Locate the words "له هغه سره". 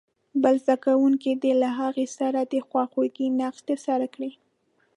1.61-2.39